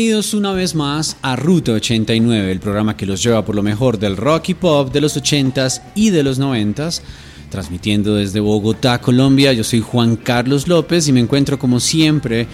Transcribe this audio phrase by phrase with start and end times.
[0.00, 3.98] Bienvenidos una vez más a Ruta 89, el programa que los lleva por lo mejor
[3.98, 7.02] del rock y pop de los 80s y de los 90s.
[7.50, 12.46] Transmitiendo desde Bogotá, Colombia, yo soy Juan Carlos López y me encuentro como siempre,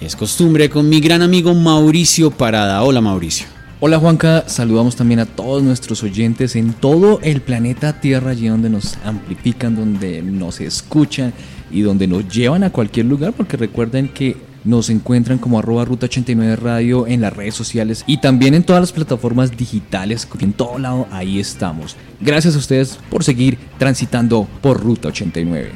[0.00, 2.82] es costumbre, con mi gran amigo Mauricio Parada.
[2.82, 3.48] Hola Mauricio.
[3.80, 8.70] Hola Juanca, saludamos también a todos nuestros oyentes en todo el planeta Tierra, allí donde
[8.70, 11.34] nos amplifican, donde nos escuchan
[11.70, 16.06] y donde nos llevan a cualquier lugar, porque recuerden que nos encuentran como arroba ruta
[16.06, 20.26] 89 radio en las redes sociales y también en todas las plataformas digitales.
[20.40, 21.96] En todo lado, ahí estamos.
[22.20, 25.70] Gracias a ustedes por seguir transitando por ruta 89.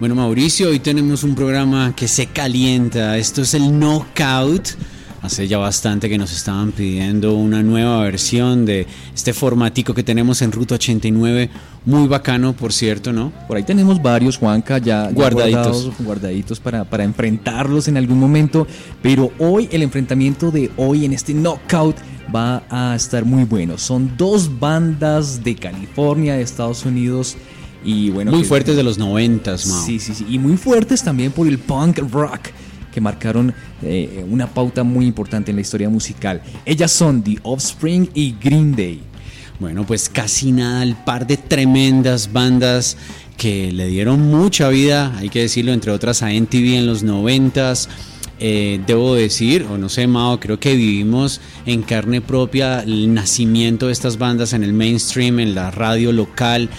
[0.00, 3.18] Bueno, Mauricio, hoy tenemos un programa que se calienta.
[3.18, 4.68] Esto es el Knockout
[5.22, 10.40] Hace ya bastante que nos estaban pidiendo una nueva versión de este formatico que tenemos
[10.40, 11.50] en Ruta 89.
[11.84, 13.30] Muy bacano, por cierto, ¿no?
[13.46, 18.66] Por ahí tenemos varios, Juanca, ya, guardaditos, guardaditos para, para enfrentarlos en algún momento.
[19.02, 21.96] Pero hoy, el enfrentamiento de hoy en este knockout
[22.34, 23.76] va a estar muy bueno.
[23.76, 27.36] Son dos bandas de California, de Estados Unidos.
[27.84, 30.26] Y bueno, muy fuertes de los noventas, Sí, sí, sí.
[30.28, 32.48] Y muy fuertes también por el punk rock
[32.92, 36.42] que marcaron eh, una pauta muy importante en la historia musical.
[36.64, 39.00] Ellas son The Offspring y Green Day.
[39.58, 42.96] Bueno, pues casi nada, el par de tremendas bandas
[43.36, 47.88] que le dieron mucha vida, hay que decirlo, entre otras a NTV en los noventas.
[48.42, 53.88] Eh, debo decir, o no sé, Mao, creo que vivimos en carne propia el nacimiento
[53.88, 56.70] de estas bandas en el mainstream, en la radio local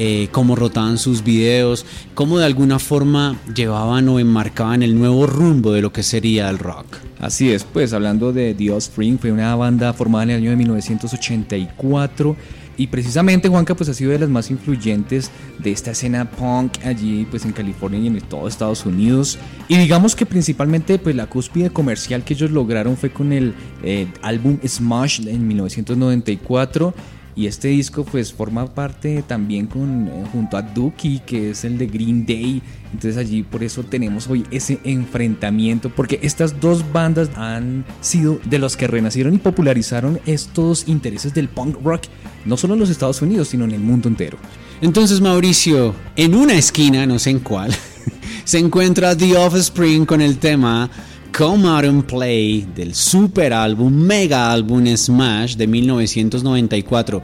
[0.00, 5.72] eh, cómo rotaban sus videos, cómo de alguna forma llevaban o enmarcaban el nuevo rumbo
[5.72, 6.86] de lo que sería el rock.
[7.18, 10.56] Así es, pues hablando de The Offspring, fue una banda formada en el año de
[10.56, 12.36] 1984
[12.76, 17.26] y precisamente Juanca pues ha sido de las más influyentes de esta escena punk allí
[17.28, 19.36] pues en California y en todo Estados Unidos
[19.66, 24.06] y digamos que principalmente pues la cúspide comercial que ellos lograron fue con el eh,
[24.22, 26.94] álbum Smash en 1994
[27.38, 31.78] y este disco pues forma parte también con, eh, junto a Dookie, que es el
[31.78, 32.60] de Green Day.
[32.92, 38.58] Entonces allí por eso tenemos hoy ese enfrentamiento, porque estas dos bandas han sido de
[38.58, 42.06] los que renacieron y popularizaron estos intereses del punk rock,
[42.44, 44.36] no solo en los Estados Unidos, sino en el mundo entero.
[44.80, 47.72] Entonces Mauricio, en una esquina, no sé en cuál,
[48.44, 50.90] se encuentra The Offspring con el tema
[51.36, 57.22] Come Out and Play del super álbum, mega álbum Smash de 1994.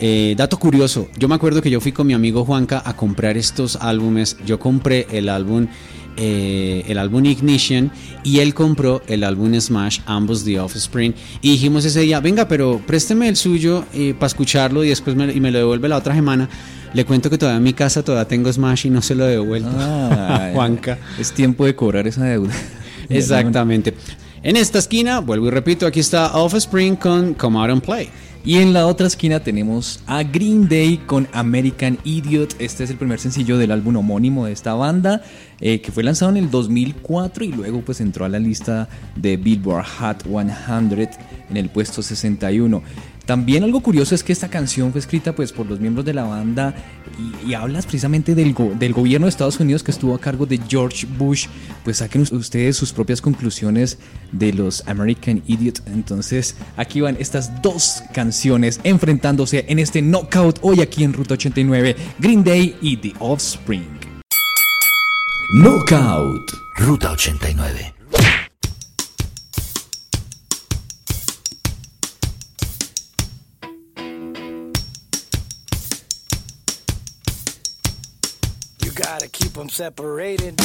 [0.00, 3.36] Eh, dato curioso, yo me acuerdo que yo fui con mi amigo Juanca a comprar
[3.36, 4.36] estos álbumes.
[4.46, 5.66] Yo compré el álbum,
[6.16, 7.90] eh, el álbum Ignition
[8.22, 11.14] y él compró el álbum Smash, ambos The Offspring.
[11.42, 15.32] Y dijimos ese día, venga, pero présteme el suyo eh, para escucharlo y después me,
[15.32, 16.48] y me lo devuelve la otra semana.
[16.94, 19.32] Le cuento que todavía en mi casa todavía tengo Smash y no se lo he
[19.32, 19.70] devuelto
[20.54, 20.98] Juanca.
[21.18, 22.54] Es tiempo de cobrar esa deuda.
[23.08, 23.94] Exactamente.
[24.42, 28.08] En esta esquina, vuelvo y repito, aquí está Offspring con Come Out and Play.
[28.44, 32.54] Y en la otra esquina tenemos a Green Day con American Idiot.
[32.60, 35.22] Este es el primer sencillo del álbum homónimo de esta banda,
[35.60, 39.36] eh, que fue lanzado en el 2004 y luego pues entró a la lista de
[39.36, 41.10] Billboard Hot 100
[41.50, 42.82] en el puesto 61.
[43.28, 46.22] También algo curioso es que esta canción fue escrita pues por los miembros de la
[46.22, 46.74] banda
[47.46, 51.06] y, hablas precisamente del, del, gobierno de Estados Unidos que estuvo a cargo de George
[51.18, 51.46] Bush.
[51.84, 53.98] Pues saquen ustedes sus propias conclusiones
[54.32, 55.82] de los American Idiot.
[55.88, 61.96] Entonces aquí van estas dos canciones enfrentándose en este knockout hoy aquí en Ruta 89,
[62.18, 63.90] Green Day y The Offspring.
[65.62, 67.97] Knockout, Ruta 89.
[79.28, 80.58] Keep them separated.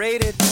[0.00, 0.49] Rated.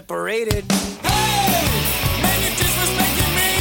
[0.00, 0.64] separated.
[0.72, 1.60] Hey,
[2.22, 3.52] man, you're disrespecting me.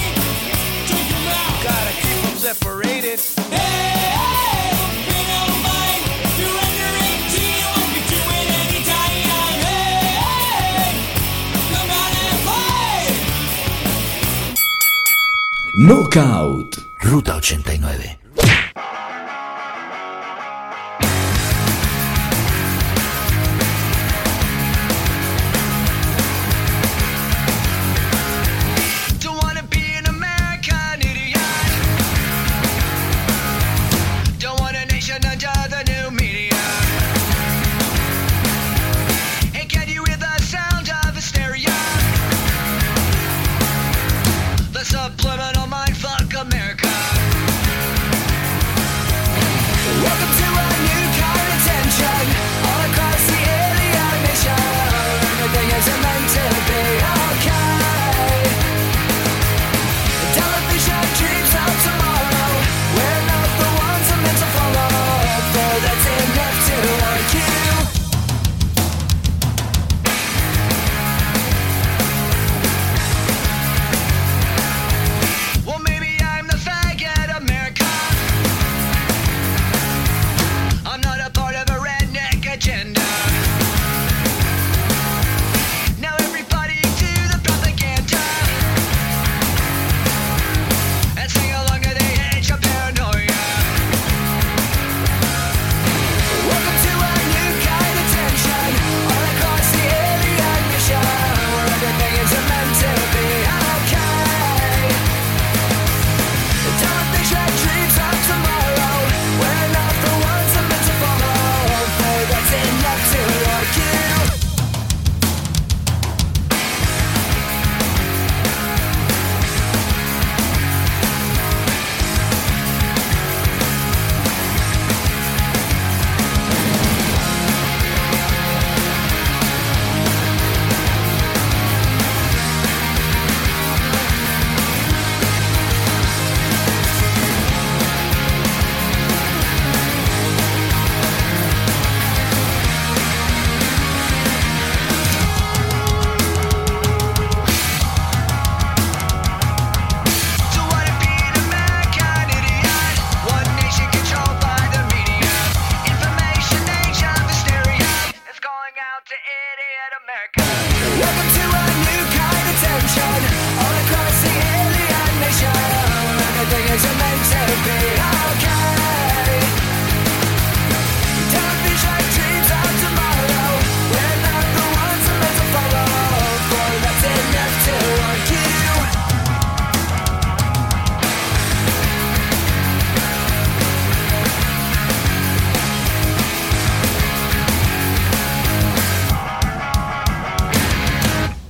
[0.87, 1.57] Do you out.
[1.67, 3.19] Gotta keep them separated.
[3.51, 4.71] Hey, hey,
[5.11, 6.03] you know, mine.
[6.39, 7.43] You're under 18.
[7.59, 9.19] You can do it anytime.
[9.67, 10.95] Hey, hey,
[11.73, 13.03] come out and play.
[15.87, 16.71] Knockout.
[17.03, 18.18] Ruta 89.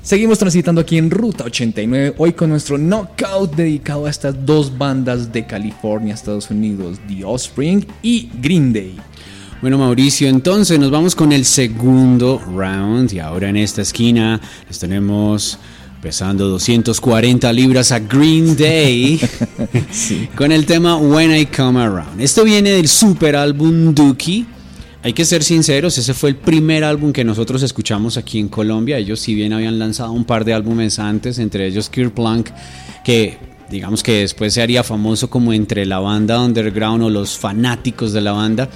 [0.10, 5.32] Seguimos transitando aquí en Ruta 89, hoy con nuestro knockout dedicado a estas dos bandas
[5.32, 8.98] de California, Estados Unidos, The Offspring y Green Day.
[9.62, 14.80] Bueno, Mauricio, entonces nos vamos con el segundo round y ahora en esta esquina les
[14.80, 15.60] tenemos
[16.01, 19.22] pesando 240 libras a Green Day
[20.36, 22.20] con el tema When I Come Around.
[22.20, 24.48] Esto viene del super álbum Dookie.
[25.01, 28.98] Hay que ser sinceros, ese fue el primer álbum que nosotros escuchamos aquí en Colombia.
[28.98, 32.50] Ellos si bien habían lanzado un par de álbumes antes, entre ellos Kerplunk,
[33.06, 33.38] que
[33.70, 38.20] digamos que después se haría famoso como entre la banda underground o los fanáticos de
[38.20, 38.70] la banda.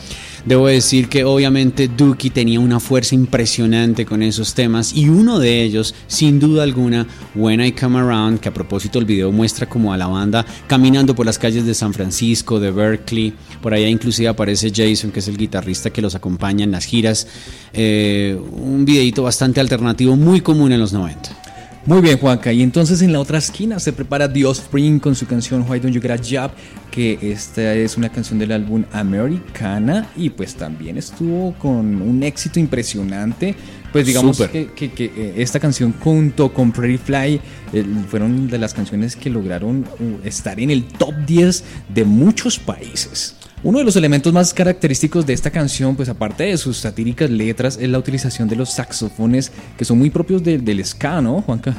[0.46, 5.64] Debo decir que obviamente Dookie tenía una fuerza impresionante con esos temas y uno de
[5.64, 9.94] ellos, sin duda alguna, When I Come Around, que a propósito el video muestra como
[9.94, 14.28] a la banda caminando por las calles de San Francisco, de Berkeley, por allá inclusive
[14.28, 17.26] aparece Jason, que es el guitarrista que los acompaña en las giras,
[17.72, 21.53] eh, un videito bastante alternativo, muy común en los 90.
[21.86, 22.54] Muy bien, Juanca.
[22.54, 25.94] Y entonces en la otra esquina se prepara The Offspring con su canción Why Don't
[25.94, 26.52] You Get a Job,
[26.90, 32.58] que esta es una canción del álbum Americana y pues también estuvo con un éxito
[32.62, 33.54] impresionante.
[33.92, 34.52] Pues digamos Súper.
[34.52, 37.42] que, que- que, eh, esta canción junto con Pretty Fly
[37.74, 41.64] eh, fueron de las canciones que lograron uh, estar en el top 10
[41.94, 43.36] de muchos países.
[43.64, 47.78] Uno de los elementos más característicos de esta canción, pues aparte de sus satíricas letras,
[47.82, 51.78] es la utilización de los saxofones que son muy propios de- del ska, ¿no, Juanca?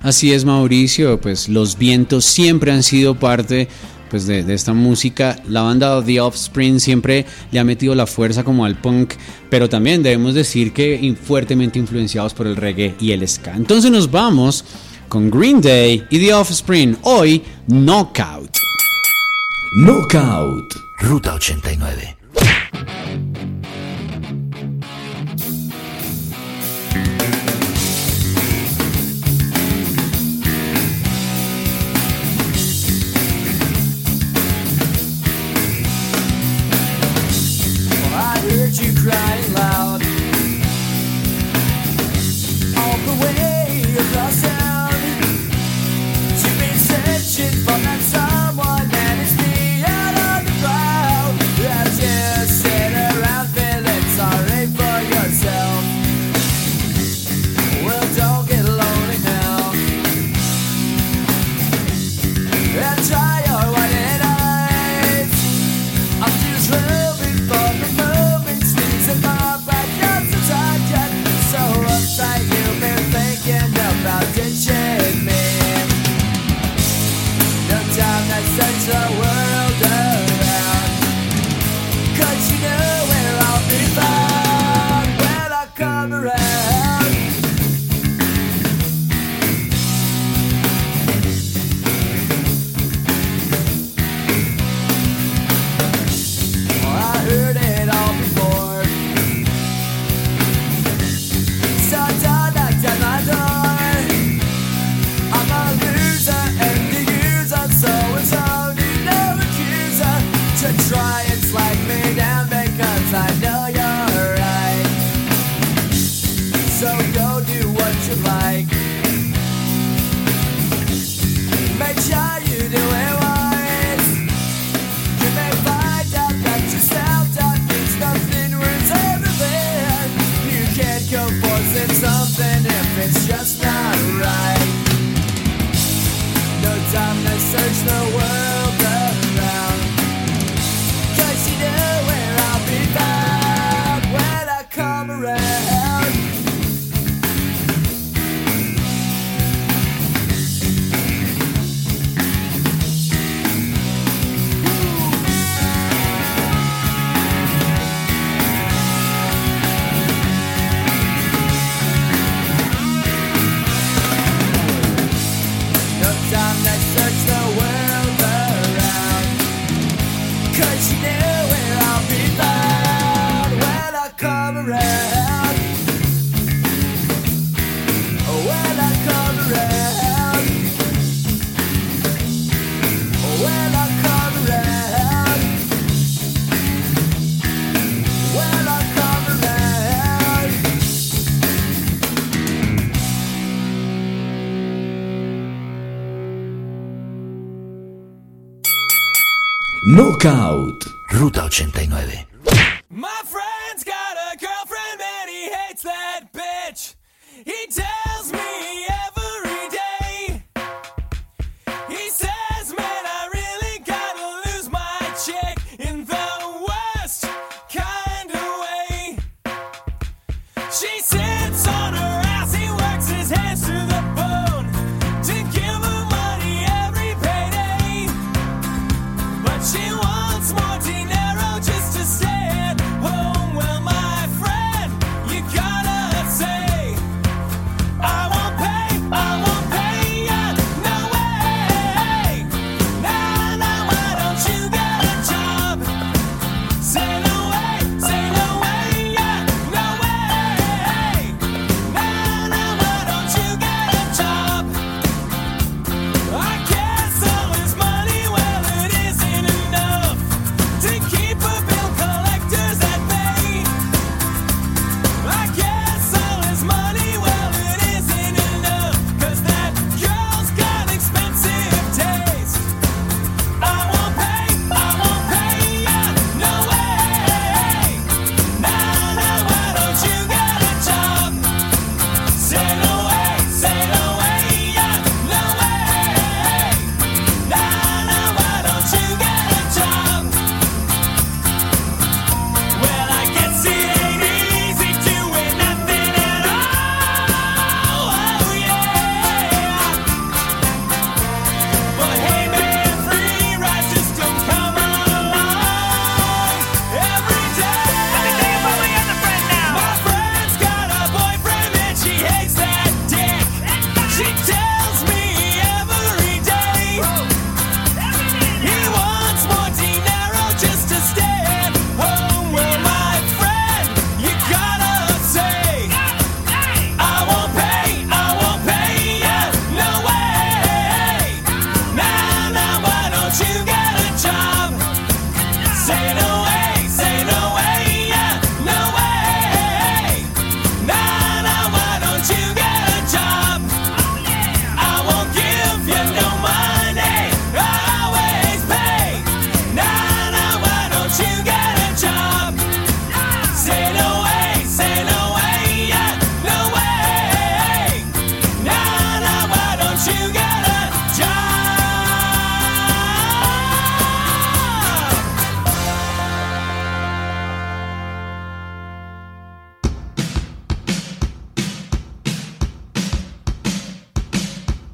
[0.00, 3.66] Así es, Mauricio, pues los vientos siempre han sido parte
[4.10, 5.36] pues, de, de esta música.
[5.48, 9.14] La banda The Offspring siempre le ha metido la fuerza como al punk,
[9.50, 13.56] pero también debemos decir que in- fuertemente influenciados por el reggae y el ska.
[13.56, 14.64] Entonces nos vamos
[15.08, 18.50] con Green Day y The Offspring, hoy Knockout.
[19.84, 20.83] Knockout.
[21.00, 22.23] Ruta 89.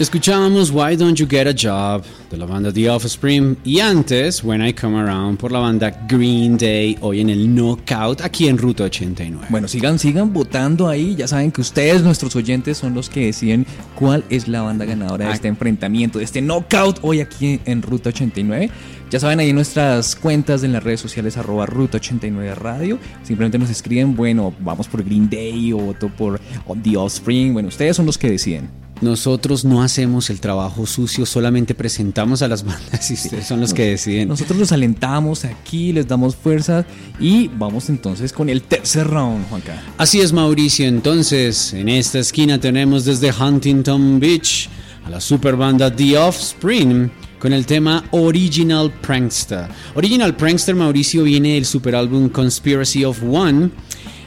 [0.00, 4.66] Escuchábamos Why Don't You Get a Job de la banda The Offspring y antes When
[4.66, 8.84] I Come Around por la banda Green Day hoy en el Knockout aquí en Ruta
[8.84, 9.48] 89.
[9.50, 11.14] Bueno, sigan, sigan votando ahí.
[11.16, 15.26] Ya saben que ustedes, nuestros oyentes, son los que deciden cuál es la banda ganadora
[15.26, 18.70] de este enfrentamiento, de este knockout hoy aquí en Ruta 89.
[19.10, 22.98] Ya saben ahí en nuestras cuentas en las redes sociales arroba Ruta 89 Radio.
[23.22, 26.40] Simplemente nos escriben, bueno, vamos por Green Day o voto por
[26.82, 27.52] The Offspring.
[27.52, 28.80] Bueno, ustedes son los que deciden.
[29.00, 33.72] Nosotros no hacemos el trabajo sucio, solamente presentamos a las bandas y ustedes son los
[33.72, 34.28] que deciden.
[34.28, 36.84] Nosotros los alentamos aquí, les damos fuerza
[37.18, 39.82] y vamos entonces con el tercer round, Juanca.
[39.96, 44.68] Así es Mauricio, entonces en esta esquina tenemos desde Huntington Beach
[45.04, 47.10] a la super banda The Offspring
[47.40, 49.66] con el tema Original Prankster.
[49.94, 53.70] Original Prankster Mauricio viene del super álbum Conspiracy of One.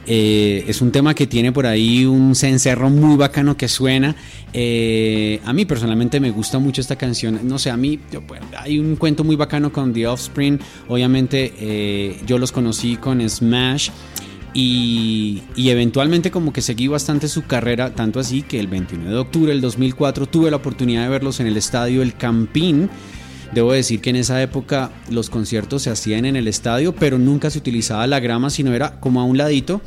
[0.05, 4.15] Eh, es un tema que tiene por ahí un cencerro muy bacano que suena.
[4.51, 7.39] Eh, a mí personalmente me gusta mucho esta canción.
[7.43, 8.21] No sé, a mí yo,
[8.57, 10.59] hay un cuento muy bacano con The Offspring.
[10.87, 13.89] Obviamente eh, yo los conocí con Smash.
[14.55, 19.17] Y, y eventualmente como que seguí bastante su carrera, tanto así que el 29 de
[19.17, 22.87] octubre del 2004 tuve la oportunidad de verlos en el estadio El Campín.
[23.53, 27.49] Debo decir que en esa época los conciertos se hacían en el estadio, pero nunca
[27.49, 29.81] se utilizaba la grama, sino era como a un ladito.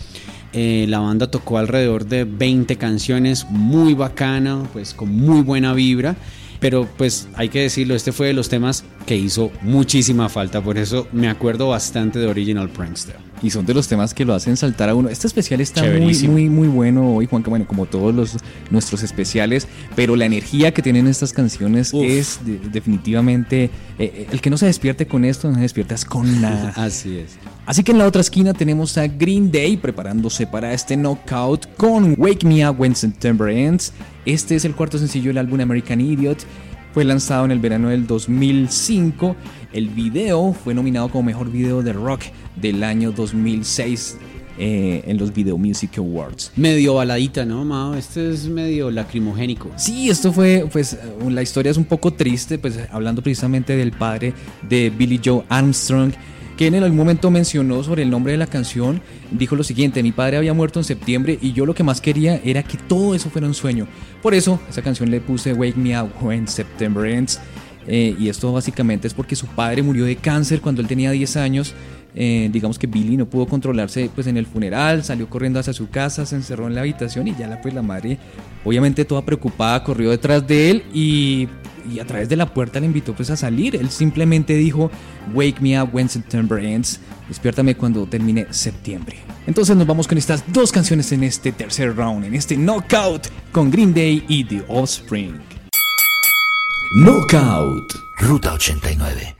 [0.52, 6.16] Eh, la banda tocó alrededor de 20 canciones, muy bacana, pues con muy buena vibra.
[6.60, 10.78] Pero pues hay que decirlo, este fue de los temas que hizo muchísima falta, por
[10.78, 13.25] eso me acuerdo bastante de Original Prankster.
[13.42, 15.08] Y son de los temas que lo hacen saltar a uno.
[15.10, 17.50] Este especial está muy, muy, muy bueno hoy, Juanca.
[17.50, 18.36] Bueno, como todos los,
[18.70, 19.68] nuestros especiales.
[19.94, 22.02] Pero la energía que tienen estas canciones Uf.
[22.04, 23.64] es de- definitivamente.
[23.64, 26.72] eh, eh, el que no se despierte con esto, no se despiertas con nada.
[26.76, 27.36] Así es.
[27.66, 32.14] Así que en la otra esquina tenemos a Green Day preparándose para este knockout con
[32.16, 33.92] Wake Me Up When September Ends.
[34.24, 36.38] Este es el cuarto sencillo del álbum American Idiot.
[36.94, 39.36] Fue lanzado en el verano del 2005.
[39.72, 42.22] El video fue nominado como mejor video de rock
[42.56, 44.18] del año 2006
[44.58, 46.50] eh, en los Video Music Awards.
[46.56, 47.94] Medio baladita, ¿no, Mao?
[47.94, 49.70] Este es medio lacrimogénico.
[49.76, 50.98] Sí, esto fue, pues eh,
[51.30, 54.32] la historia es un poco triste, pues hablando precisamente del padre
[54.66, 56.12] de Billy Joe Armstrong,
[56.56, 60.12] que en algún momento mencionó sobre el nombre de la canción, dijo lo siguiente, mi
[60.12, 63.28] padre había muerto en septiembre y yo lo que más quería era que todo eso
[63.28, 63.86] fuera un sueño.
[64.22, 67.40] Por eso, esa canción le puse Wake Me Up When September Ends,
[67.86, 71.36] eh, y esto básicamente es porque su padre murió de cáncer cuando él tenía 10
[71.36, 71.74] años.
[72.18, 75.90] Eh, digamos que Billy no pudo controlarse pues en el funeral, salió corriendo hacia su
[75.90, 78.18] casa, se encerró en la habitación y ya la pues la madre,
[78.64, 81.46] obviamente toda preocupada, corrió detrás de él y,
[81.92, 83.76] y a través de la puerta le invitó pues a salir.
[83.76, 84.90] Él simplemente dijo,
[85.34, 89.18] Wake me up when September ends, despiértame cuando termine septiembre.
[89.46, 93.70] Entonces nos vamos con estas dos canciones en este tercer round, en este knockout con
[93.70, 95.34] Green Day y The Offspring.
[96.94, 97.92] Knockout.
[98.18, 99.36] Ruta 89.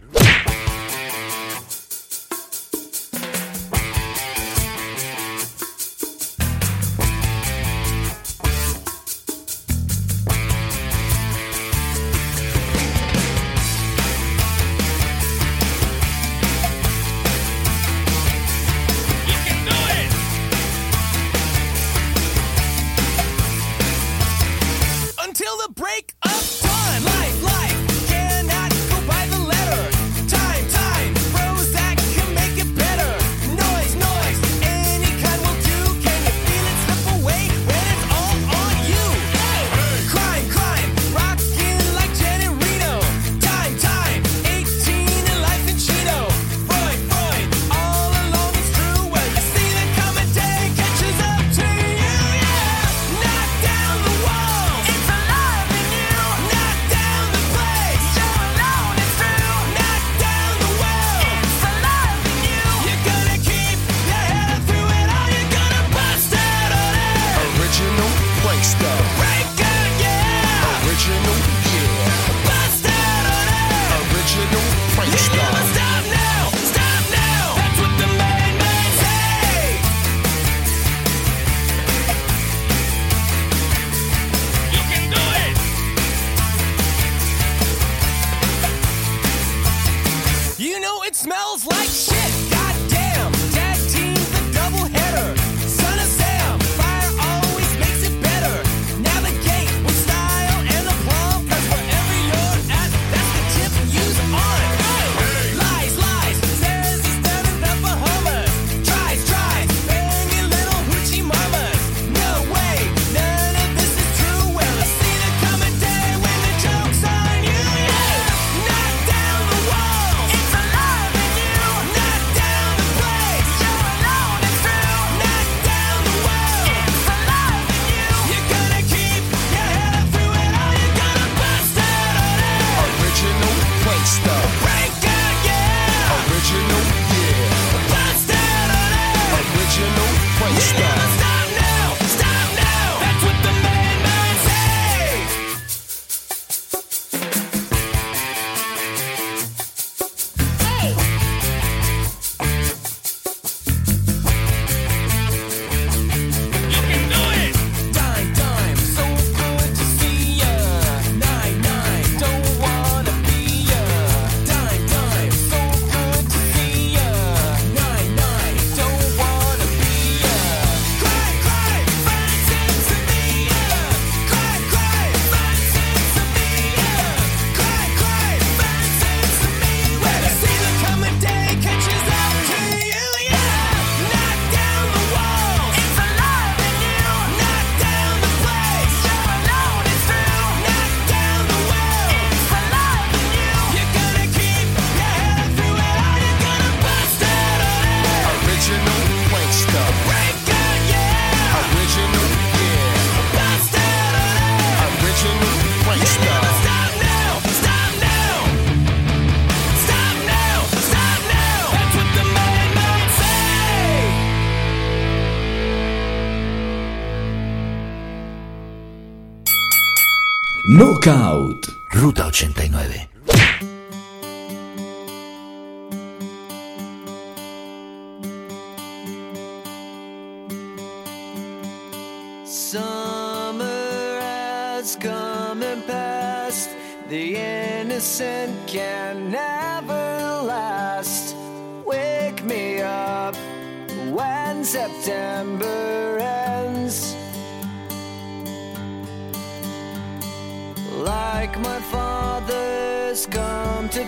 [221.06, 221.68] Scout.
[221.92, 223.15] Ruta 89.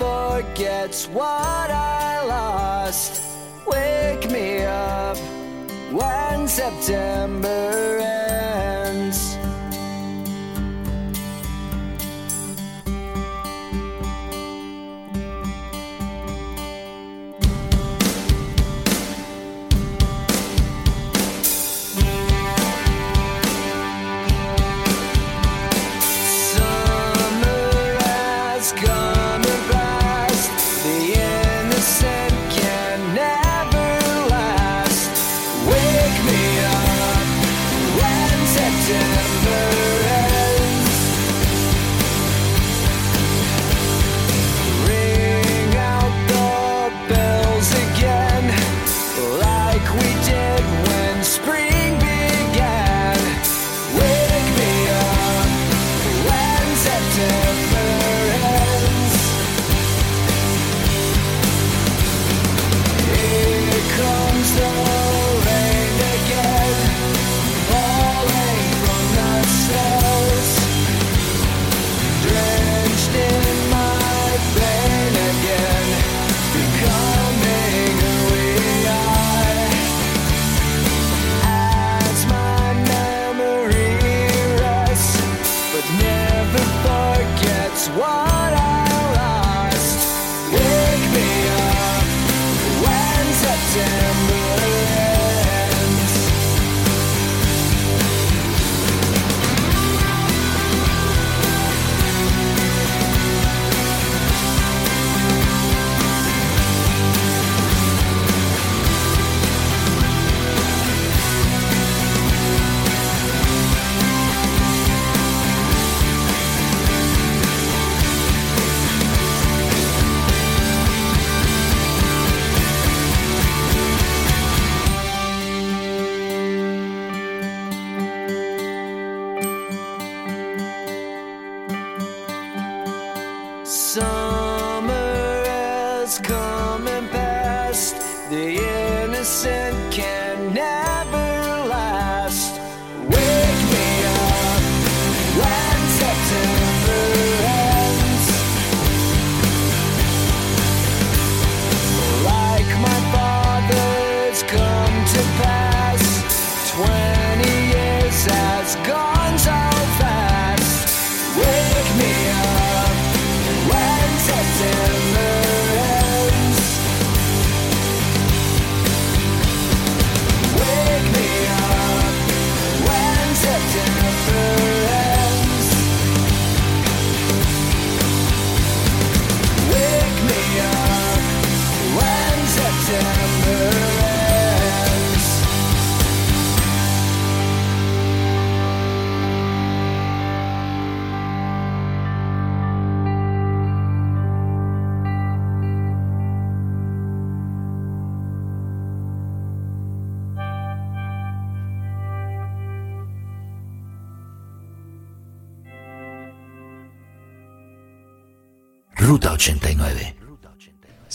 [0.00, 3.22] forgets what I lost.
[3.66, 5.18] Wake me up
[5.92, 8.29] when September ends.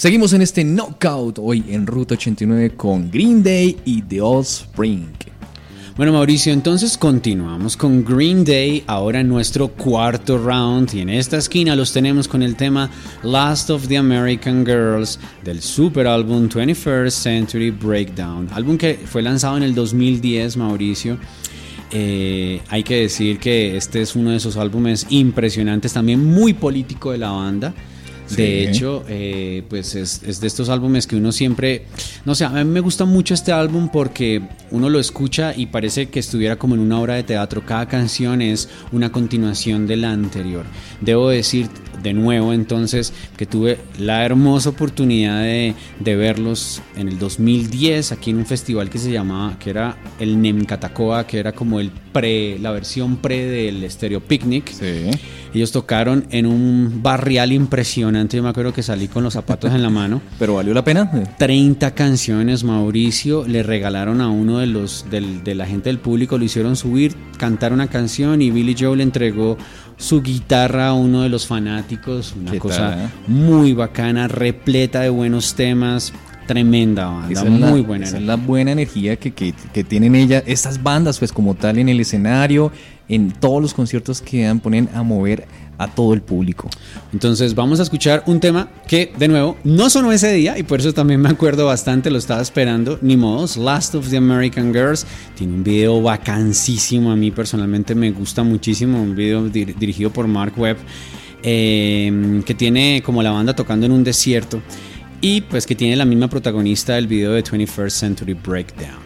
[0.06, 5.08] Seguimos en este knockout hoy en Ruta 89 con Green Day y The Offspring.
[5.98, 11.38] Bueno Mauricio, entonces continuamos con Green Day, ahora en nuestro cuarto round y en esta
[11.38, 12.88] esquina los tenemos con el tema
[13.24, 19.58] Last of the American Girls del super álbum 21st Century Breakdown, álbum que fue lanzado
[19.58, 21.18] en el 2010 Mauricio.
[21.90, 27.12] Eh, hay que decir que este es uno de esos álbumes impresionantes, también muy político
[27.12, 27.74] de la banda.
[28.30, 31.86] De hecho, eh, pues es, es de estos álbumes que uno siempre,
[32.26, 36.10] no sé, a mí me gusta mucho este álbum porque uno lo escucha y parece
[36.10, 37.66] que estuviera como en una obra de teatro.
[37.66, 40.66] Cada canción es una continuación de la anterior.
[41.02, 41.70] Debo decir
[42.02, 48.32] de nuevo entonces que tuve la hermosa oportunidad de, de verlos en el 2010 aquí
[48.32, 52.60] en un festival que se llamaba, que era el Nemcatacoa, que era como el pre,
[52.60, 54.72] la versión pre del Stereo Picnic.
[54.72, 55.12] Sí.
[55.56, 58.36] Ellos tocaron en un barrial impresionante.
[58.38, 60.22] Yo me acuerdo que salí con los zapatos en la mano.
[60.40, 61.10] Pero valió la pena.
[61.38, 63.48] 30 canciones, Mauricio.
[63.48, 67.16] Le regalaron a uno de los del- de la gente del público, lo hicieron subir,
[67.38, 69.58] cantar una canción y Billy Joe le entregó
[69.98, 72.34] su guitarra a uno de los fanáticos.
[72.38, 73.08] Una ¿Qué cosa tal, eh?
[73.28, 76.12] muy bacana, repleta de buenos temas.
[76.48, 78.06] Tremenda banda, Esa es la- muy buena.
[78.06, 81.80] esa es la buena energía que, que- que tienen ellas, estas bandas, pues como tal
[81.80, 82.72] en el escenario,
[83.08, 85.46] en todos los conciertos que dan, ponen a mover
[85.78, 86.70] a todo el público.
[87.12, 90.80] Entonces vamos a escuchar un tema que, de nuevo, no sonó ese día y por
[90.80, 95.06] eso también me acuerdo bastante, lo estaba esperando, ni modos, Last of the American Girls.
[95.36, 100.28] Tiene un video vacancísimo, a mí personalmente me gusta muchísimo, un video dir- dirigido por
[100.28, 100.78] Mark Webb,
[101.44, 104.62] eh, que tiene como la banda tocando en un desierto
[105.22, 109.05] y pues que tiene la misma protagonista del video de 21st Century Breakdown.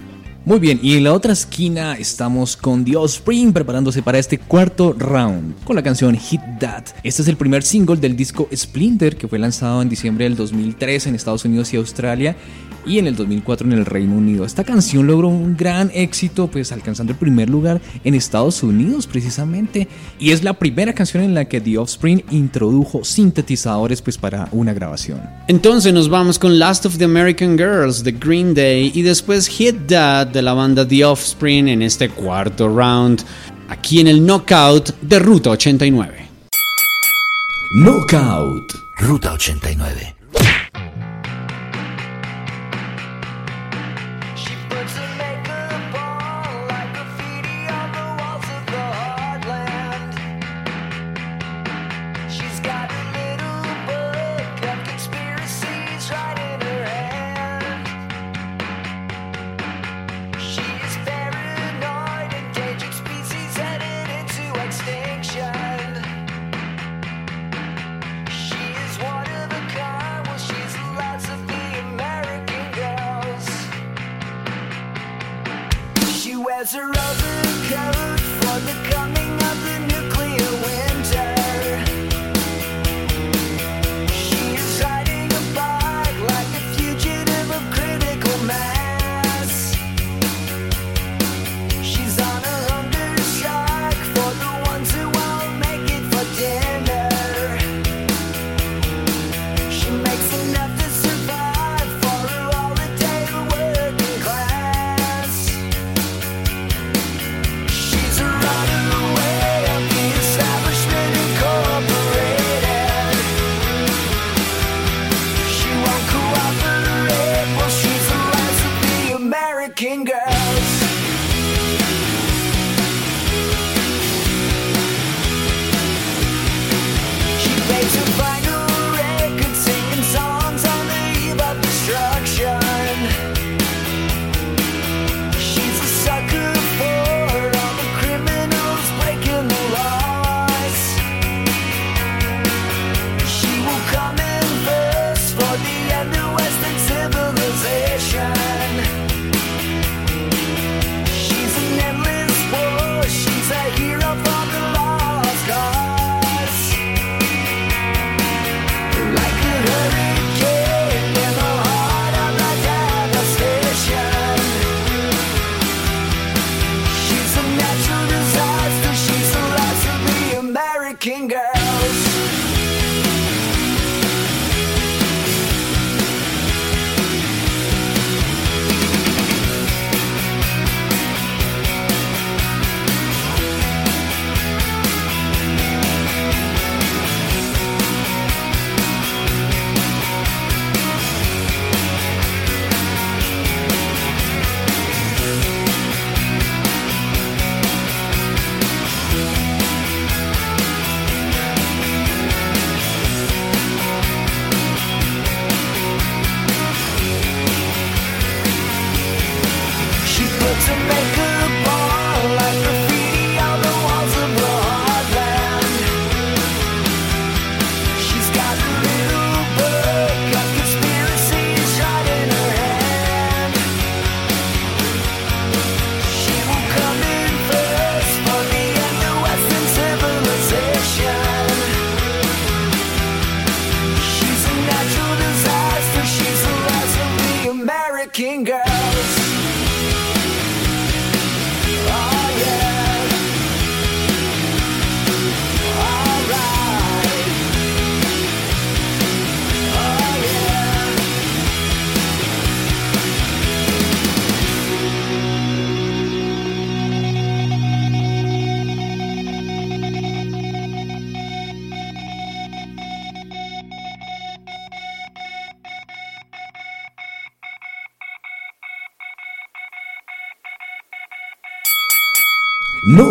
[0.49, 4.95] Muy bien, y en la otra esquina estamos con The Offspring preparándose para este cuarto
[4.97, 6.85] round con la canción Hit That.
[7.03, 11.05] Este es el primer single del disco Splinter que fue lanzado en diciembre del 2003
[11.05, 12.35] en Estados Unidos y Australia
[12.85, 14.43] y en el 2004 en el Reino Unido.
[14.45, 19.87] Esta canción logró un gran éxito, pues alcanzando el primer lugar en Estados Unidos precisamente,
[20.19, 24.73] y es la primera canción en la que The Offspring introdujo sintetizadores pues para una
[24.73, 25.21] grabación.
[25.47, 29.75] Entonces nos vamos con Last of the American Girls de Green Day y después Hit
[29.87, 33.25] That de la banda The Offspring en este cuarto round,
[33.67, 36.29] aquí en el Knockout de Ruta 89.
[37.83, 38.73] Knockout.
[38.95, 40.18] Ruta 89.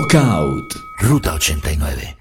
[0.09, 0.75] Knockout.
[1.03, 2.17] Ruta 89.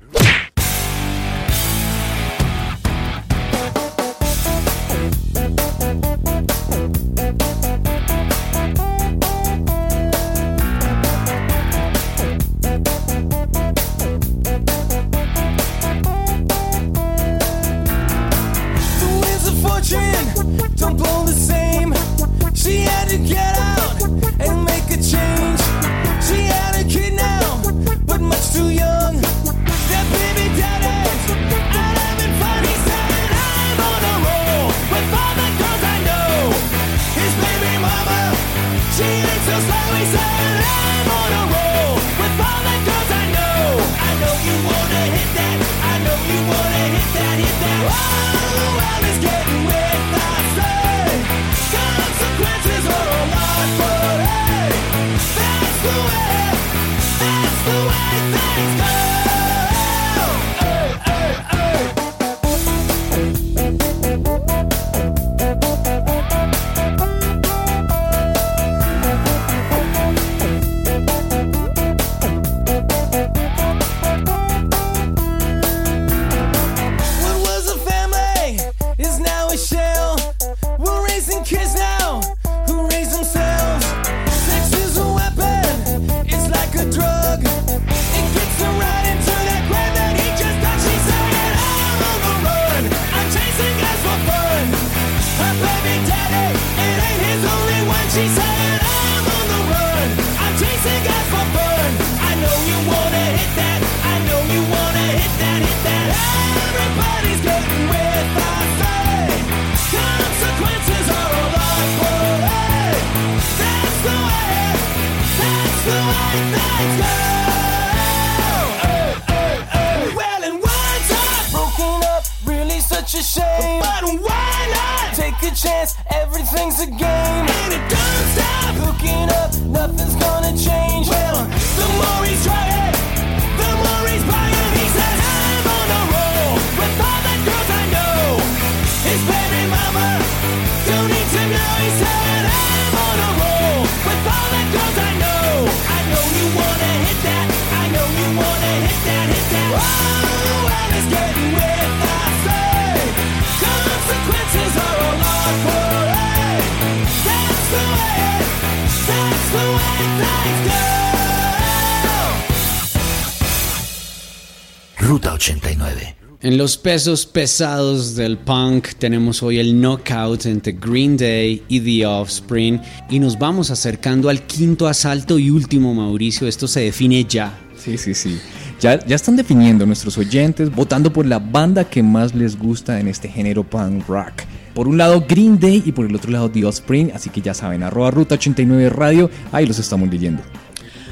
[164.99, 166.15] Ruta 89.
[166.41, 172.05] En los pesos pesados del punk tenemos hoy el knockout entre Green Day y The
[172.05, 177.57] Offspring y nos vamos acercando al quinto asalto y último Mauricio, esto se define ya.
[177.77, 178.37] Sí, sí, sí.
[178.79, 183.27] Ya, están definiendo nuestros oyentes, votando por la banda que más les gusta en este
[183.27, 184.43] género punk rock.
[184.75, 187.55] Por un lado Green Day y por el otro lado The Offspring, así que ya
[187.55, 190.43] saben, arroba Ruta 89 Radio, ahí los estamos leyendo.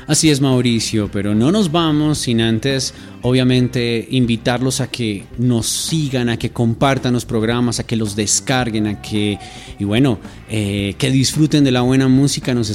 [0.07, 2.93] Así es Mauricio, pero no nos vamos sin antes
[3.23, 8.85] obviamente invitarlos a que nos sigan, a que compartan los programas, a que los descarguen,
[8.85, 9.39] a que,
[9.79, 12.53] y bueno, eh, que disfruten de la buena música.
[12.53, 12.69] Nos,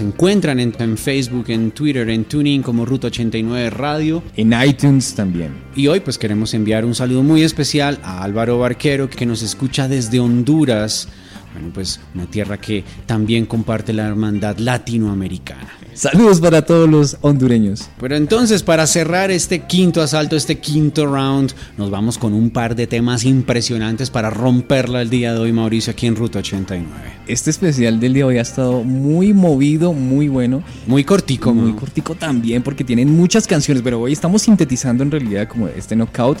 [0.00, 4.22] encuentran en, en Facebook, en Twitter, en Tuning como Ruta 89 Radio.
[4.36, 5.56] En iTunes también.
[5.74, 9.88] Y hoy pues queremos enviar un saludo muy especial a Álvaro Barquero que nos escucha
[9.88, 11.08] desde Honduras.
[11.52, 15.85] Bueno, pues una tierra que también comparte la hermandad latinoamericana.
[15.96, 17.88] Saludos para todos los hondureños.
[17.98, 22.76] Pero entonces, para cerrar este quinto asalto, este quinto round, nos vamos con un par
[22.76, 26.86] de temas impresionantes para romperla el día de hoy, Mauricio, aquí en Ruta 89.
[27.26, 30.62] Este especial del día de hoy ha estado muy movido, muy bueno.
[30.86, 35.48] Muy cortico, muy cortico también porque tienen muchas canciones, pero hoy estamos sintetizando en realidad
[35.48, 36.36] como este knockout.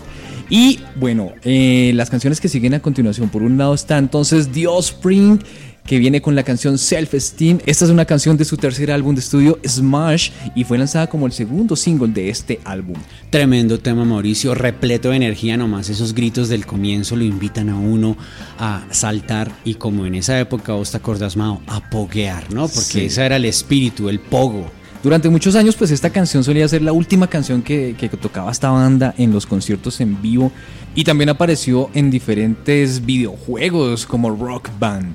[0.50, 4.66] Y bueno, eh, las canciones que siguen a continuación, por un lado está entonces The
[4.66, 5.40] Offspring,
[5.86, 7.58] que viene con la canción Self Esteem.
[7.64, 11.26] Esta es una canción de su tercer álbum de estudio, Smash, y fue lanzada como
[11.26, 12.96] el segundo single de este álbum.
[13.30, 18.16] Tremendo tema, Mauricio, repleto de energía, nomás esos gritos del comienzo lo invitan a uno
[18.58, 22.62] a saltar y como en esa época, vos te acordás, Mao, a poguear, ¿no?
[22.68, 23.00] Porque Sí.
[23.06, 24.70] ese era el espíritu, el pogo.
[25.02, 28.70] Durante muchos años, pues esta canción solía ser la última canción que, que tocaba esta
[28.70, 30.50] banda en los conciertos en vivo
[30.96, 35.14] y también apareció en diferentes videojuegos como Rock Band.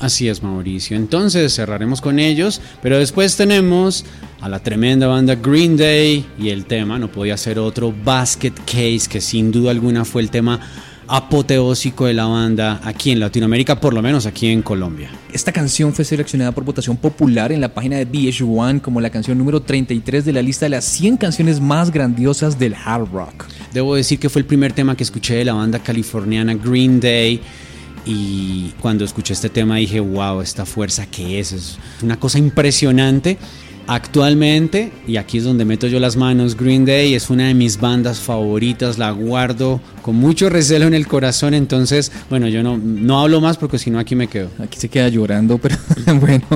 [0.00, 0.96] Así es, Mauricio.
[0.96, 4.04] Entonces cerraremos con ellos, pero después tenemos
[4.40, 9.08] a la tremenda banda Green Day y el tema no podía ser otro Basket Case,
[9.08, 10.60] que sin duda alguna fue el tema
[11.08, 15.10] apoteósico de la banda aquí en Latinoamérica, por lo menos aquí en Colombia.
[15.32, 19.38] Esta canción fue seleccionada por votación popular en la página de VH1 como la canción
[19.38, 23.44] número 33 de la lista de las 100 canciones más grandiosas del hard rock.
[23.72, 27.40] Debo decir que fue el primer tema que escuché de la banda californiana Green Day.
[28.06, 33.36] Y cuando escuché este tema dije, wow, esta fuerza que es, es una cosa impresionante.
[33.88, 37.78] Actualmente, y aquí es donde meto yo las manos, Green Day es una de mis
[37.78, 43.20] bandas favoritas, la guardo con mucho recelo en el corazón, entonces, bueno, yo no, no
[43.20, 44.48] hablo más porque si no aquí me quedo.
[44.58, 45.76] Aquí se queda llorando, pero
[46.20, 46.46] bueno.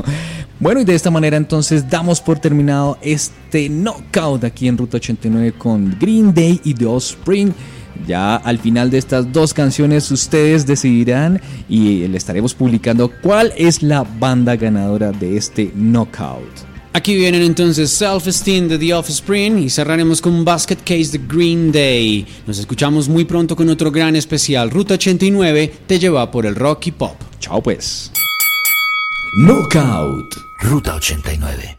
[0.59, 5.55] Bueno, y de esta manera entonces damos por terminado este knockout aquí en Ruta 89
[5.57, 7.55] con Green Day y The Offspring.
[8.07, 13.83] Ya al final de estas dos canciones ustedes decidirán y le estaremos publicando cuál es
[13.83, 16.71] la banda ganadora de este knockout.
[16.93, 21.71] Aquí vienen entonces Self Esteem de The Offspring y cerraremos con Basket Case de Green
[21.71, 22.27] Day.
[22.49, 24.71] Nos escuchamos muy pronto con otro gran especial.
[24.71, 27.15] Ruta 89 te lleva por el rock y pop.
[27.39, 28.11] Chao pues.
[29.37, 30.35] Knockout.
[30.63, 31.79] Ruta 89.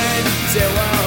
[0.00, 0.97] I went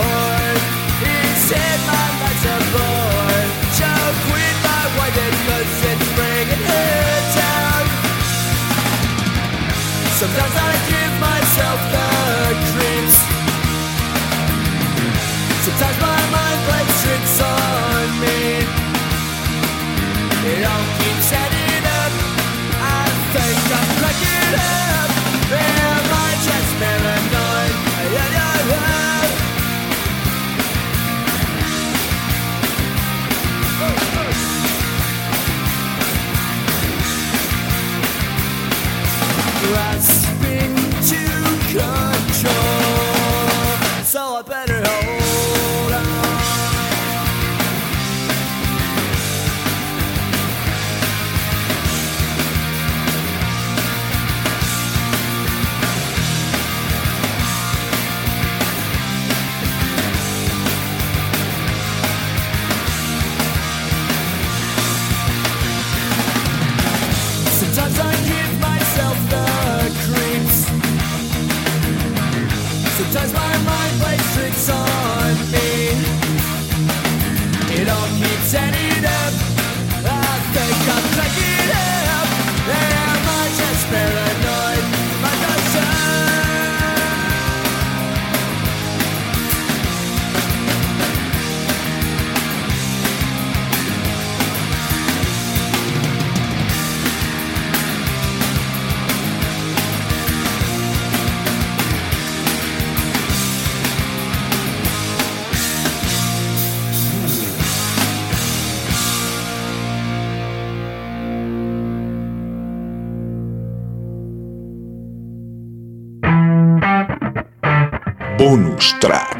[118.41, 119.37] Bonus track.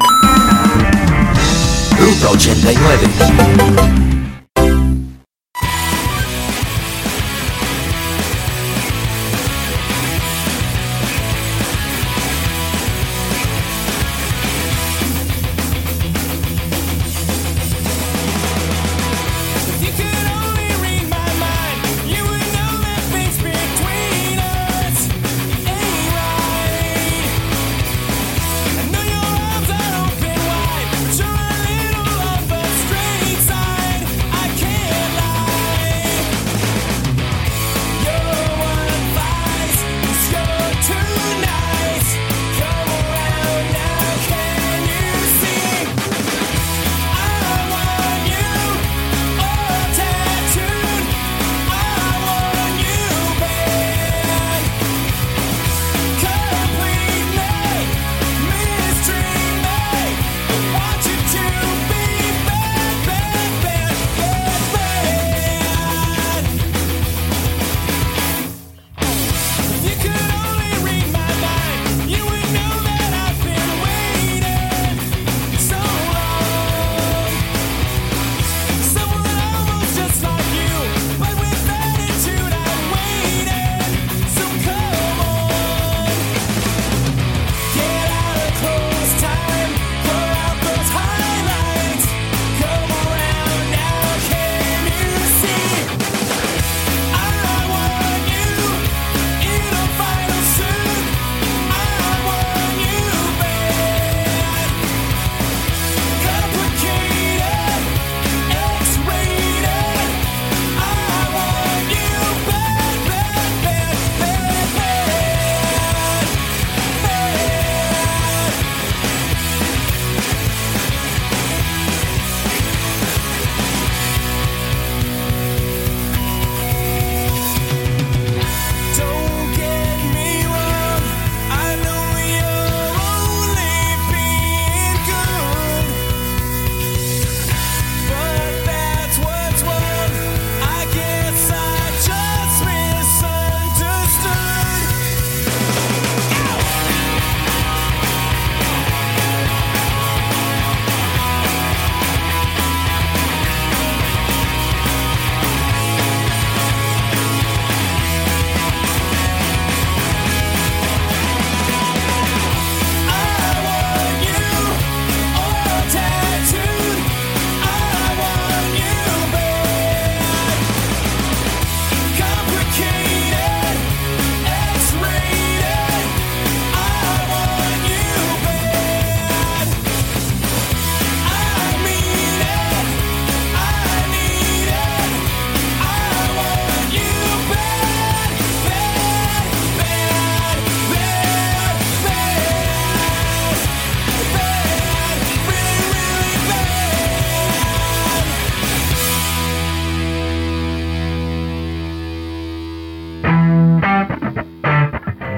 [1.98, 4.11] Ruta 89.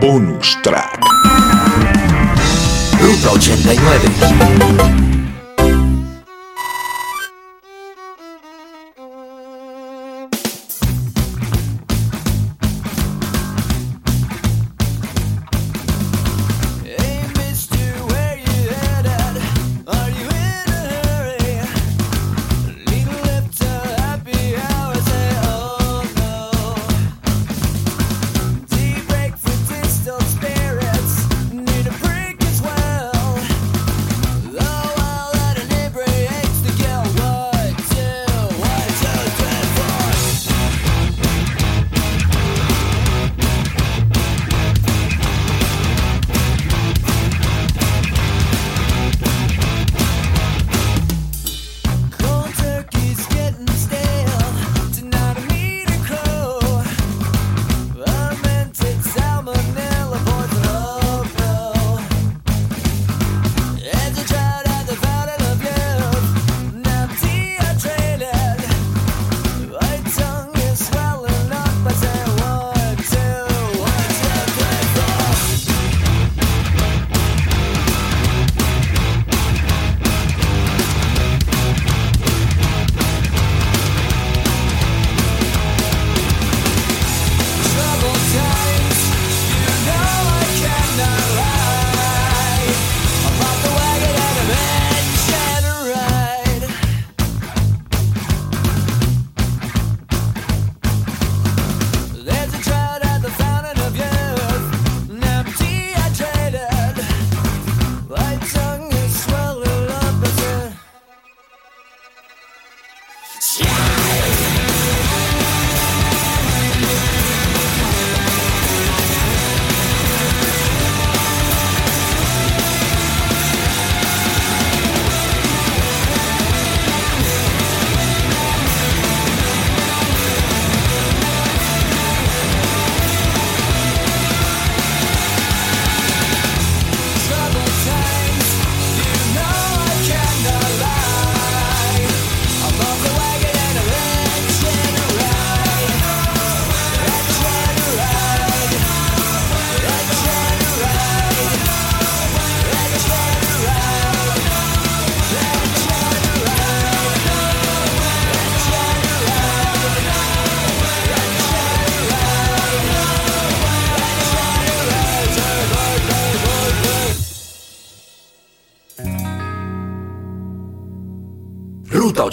[0.05, 1.01] Bonus track.
[3.01, 5.14] Ruta 89.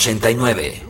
[0.02, 0.80] 89.